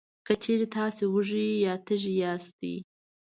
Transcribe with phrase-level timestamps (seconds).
[0.25, 2.73] که چېرې تاسې وږي یا تږي یاستی،